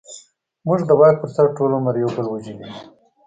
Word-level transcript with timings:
موږ 0.67 0.79
د 0.89 0.91
واک 0.99 1.15
پر 1.21 1.29
سر 1.35 1.47
ټول 1.57 1.71
عمر 1.77 1.95
يو 2.03 2.09
بل 2.15 2.25
وژلې 2.31 2.53
دي. 2.59 2.69